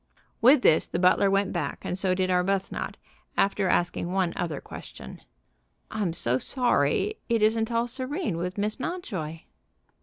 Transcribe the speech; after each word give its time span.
With 0.41 0.63
this 0.63 0.87
the 0.87 0.97
butler 0.97 1.29
went 1.29 1.53
back, 1.53 1.77
and 1.83 1.95
so 1.95 2.15
did 2.15 2.31
Arbuthnot, 2.31 2.95
after 3.37 3.69
asking 3.69 4.11
one 4.11 4.33
other 4.35 4.59
question: 4.59 5.19
"I'm 5.91 6.11
so 6.11 6.39
sorry 6.39 7.19
it 7.29 7.43
isn't 7.43 7.71
all 7.71 7.85
serene 7.85 8.37
with 8.37 8.57
Miss 8.57 8.79
Mountjoy?" 8.79 9.41